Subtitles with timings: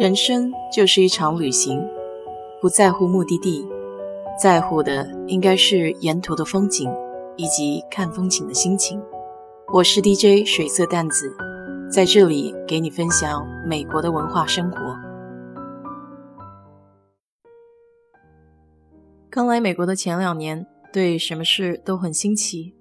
[0.00, 1.78] 人生就是一场旅行，
[2.58, 3.68] 不在乎目的地，
[4.40, 6.90] 在乎的应该是沿途的风景
[7.36, 8.98] 以及看风景的心情。
[9.70, 11.36] 我是 DJ 水色淡子，
[11.92, 14.78] 在这里给你分享美国的文化生活。
[19.28, 22.74] 刚来美国的前两年，对什么事都很新奇。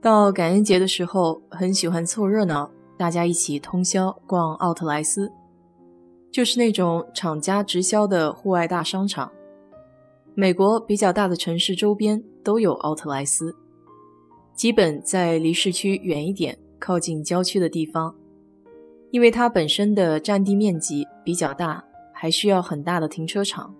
[0.00, 5.30] 到感恩节的时候，很喜欢凑热闹，大家一起通宵逛奥特莱斯，
[6.32, 9.30] 就是那种厂家直销的户外大商场。
[10.34, 13.54] 美国比较大的城市周边都有奥特莱斯，
[14.54, 18.14] 基本在离市区远一点、靠近郊区的地方，
[19.10, 23.74] 因为它本身的占地面积比较大，还需要很大的停车场。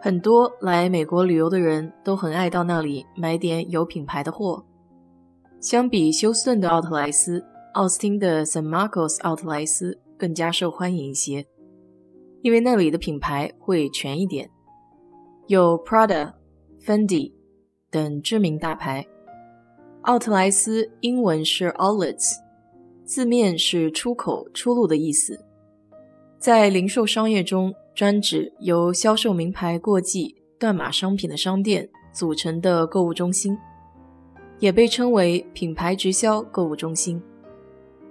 [0.00, 4.64] 很多来美国旅游的人都很爱到那里买点有品牌的货。
[5.60, 11.46] 相比休斯顿的奥特莱斯，奥斯汀的 San Marcos 奥特莱斯更加受欢迎一些，
[12.42, 14.50] 因为那里的品牌会全一点，
[15.46, 16.34] 有 Prada、
[16.84, 17.32] Fendi
[17.90, 19.06] 等知名大牌。
[20.02, 22.34] 奥特莱斯英文是 Outlets，
[23.04, 25.42] 字面是出口、出路的意思，
[26.38, 33.56] 在零售商业中专指由销售名牌过季、断码商品的商店组成的购物中心。
[34.60, 37.22] 也被称为品牌直销购物中心。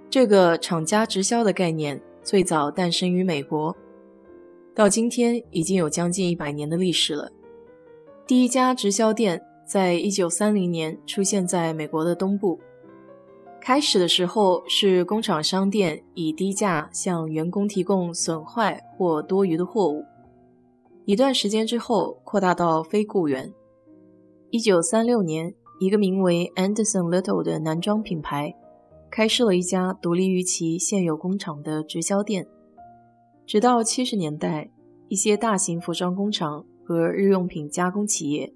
[0.08, 3.76] 这个厂家直销的概念最早诞生于美国，
[4.74, 7.30] 到今天已经有将近一百年的历史了。
[8.26, 12.58] 第一家直销店在一九三零年出现在美国的东部。
[13.60, 20.04] 开始的时候是工厂商店以低价向员工提供损坏或多余的货物，
[21.04, 23.52] 一段时间之后扩大到非雇员。
[24.50, 25.54] 一九三六年。
[25.80, 28.52] 一个名为 Anderson Little 的男装品牌
[29.10, 32.46] 开设了一家独立于其现有工厂的直销店。
[33.46, 34.70] 直到七十年代，
[35.08, 38.52] 一些大型服装工厂和日用品加工企业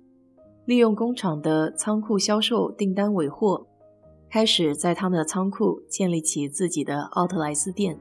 [0.65, 3.67] 利用工厂的仓库销售订单尾货，
[4.31, 7.99] 开始在他们的仓库建立起自己的奥特莱斯店。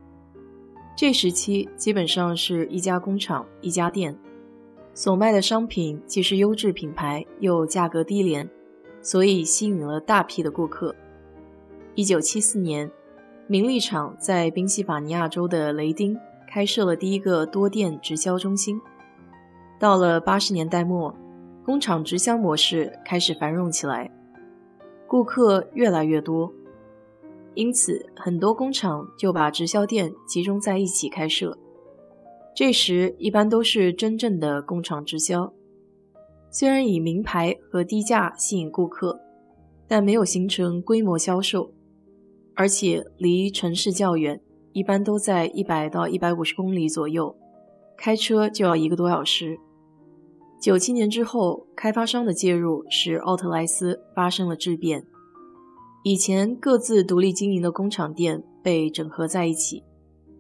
[0.95, 4.17] 这时期基本上是一家工厂一家店，
[4.94, 8.50] 所卖的商品既是优质品牌，又价格低廉。
[9.03, 10.95] 所以吸引了大批的顾客。
[11.94, 12.90] 一九七四年，
[13.47, 18.79] 名利场在宾夕法尼亚州的雷丁开设了第一个多店直销中心。
[19.78, 21.13] 到了八十年代末，
[21.66, 24.09] 工厂直销模式开始繁荣起来，
[25.06, 26.53] 顾客越来越多，
[27.56, 31.58] 因此很多工厂就把直销店集中在一起开设。
[32.56, 35.52] 这时一般都是真正的工厂直销。
[36.50, 39.19] 虽然以名牌和低价吸引顾客，
[39.90, 41.72] 但没有形成规模销售，
[42.61, 44.39] 而且离城市较远，
[44.72, 47.35] 一般都在一百到一百五十公里左右，
[47.97, 49.57] 开车就要一个多小时。
[50.61, 55.03] 九七年之后，开发商的介入使奥特莱斯发生了质变，
[56.03, 59.83] 以前各自独立经营的工厂店被整合在一起，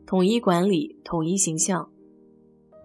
[0.05, 1.89] 统一管理、统一形象。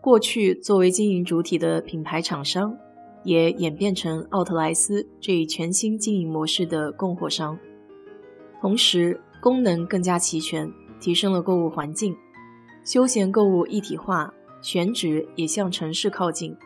[0.01, 2.75] 过去作为经营主体的品牌厂商。
[3.23, 7.59] 也演变成奥特莱斯这一全新经营模式的供货商，
[8.61, 12.17] 同时功能更加齐全，提升了购物环境，
[12.85, 16.57] 休闲购物一体化，选址也向城市靠近，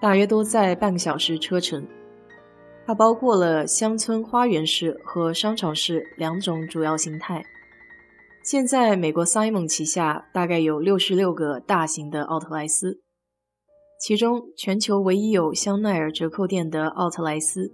[0.00, 1.86] 大约都在半个小时车程。
[2.84, 7.44] 它包括了乡村花园式和商场式两种主要形态。
[8.42, 13.00] 现在美国 Simon 旗下大概有六十六个大型的奥特莱斯。
[14.00, 17.72] 其中，全球唯一有香奈儿折扣店的奥特莱斯，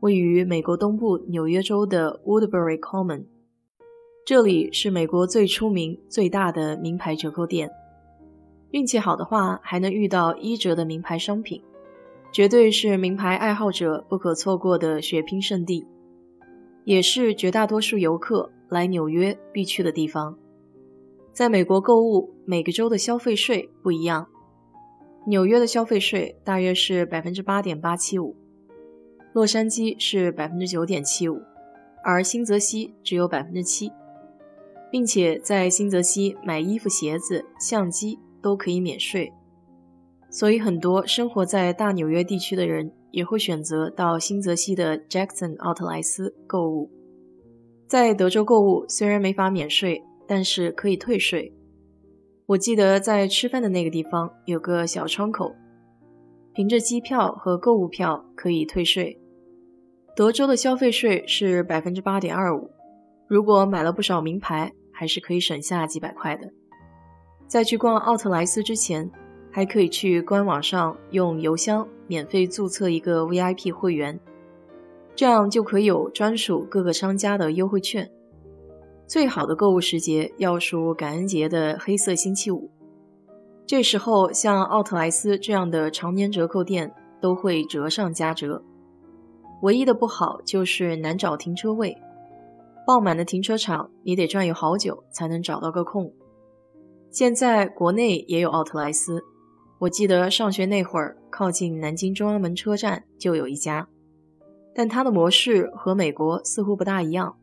[0.00, 3.24] 位于美国东部纽约州的 Woodbury Common。
[4.24, 7.68] 这里是美国最出名、最大的名牌折扣店。
[8.70, 11.60] 运气好的话，还能遇到一折的名牌商品，
[12.30, 15.84] 绝对是名牌爱好者不可错过的血拼圣地，
[16.84, 20.38] 也是绝大多数游客来纽约必去的地方。
[21.32, 24.28] 在美国购物，每个州的消费税不一样。
[25.26, 28.36] 纽约的消费税大约是百分之八点八七五，
[29.32, 31.42] 洛杉矶是百分之九点七五，
[32.04, 33.90] 而新泽西只有百分之七，
[34.92, 39.32] 并且在新泽西买衣服、鞋子、相机都可以免税，
[40.30, 46.90] 所以很多生活在大纽约地区的人也会选择到新泽西的 Jackson 奥特莱斯购物。
[47.88, 51.54] 在德州购物虽然没法免税，但是可以退税。
[52.44, 55.54] 我记得在吃饭的那个地方有个小窗口，
[56.52, 59.18] 凭着机票和购物票可以退税。
[60.14, 62.70] 德州的消费税是百分之八点二五，
[63.26, 64.70] 如果买了不少名牌，
[65.02, 66.48] 还是可以省下几百块的。
[67.48, 69.10] 在去逛奥特莱斯之前，
[69.50, 74.20] 还可以去官网上用邮箱免费注册一个 VIP 会员，
[75.16, 78.08] 这样就可以有专属各个商家的优惠券。
[79.08, 82.70] 最好的购物时节要数感恩节的黑色星期五，
[83.66, 88.62] 这时候像奥特莱斯这样的常年折扣店都会折上加折。
[89.62, 91.98] 唯一的不好就是难找停车位，
[92.86, 96.12] 爆满的停车场你得转悠好久才能找到个空。
[97.10, 99.22] 现在国内也有奥特莱斯，
[99.78, 103.88] 我记得上学那会儿靠近南京中央门车站就有一家，
[104.74, 107.36] 但它的模式和美国似乎不大一样。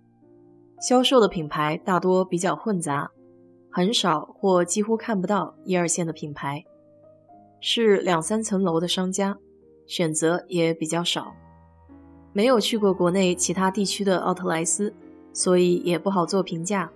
[0.81, 3.11] 销售的品牌大多比较混杂，
[3.69, 6.63] 很少或几乎看不到一二线的品牌，
[7.59, 9.37] 是两三层楼的商家，
[9.85, 11.33] 选择也比较少。
[12.31, 14.93] 没有去过国内其他地区的奥特莱斯，
[15.39, 16.91] 所以也不好做评价。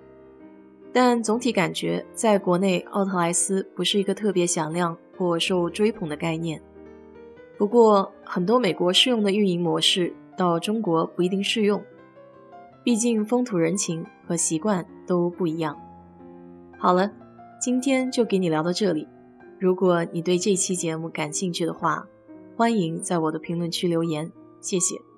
[0.92, 6.62] 但总体感觉，在国内奥特莱斯不是一个特别响亮或受追捧的概念。
[7.58, 11.82] 不过，很多美国适用的运营模式到中国不一定适用。
[12.84, 15.80] 毕竟风土人情和习惯都不一样。
[16.78, 17.10] 好了，
[17.62, 19.08] 今天就给你聊到这里。
[19.58, 22.06] 如果你对这期节目感兴趣的话，
[22.58, 24.30] 欢迎在我的评论区留言，
[24.60, 25.13] 谢谢。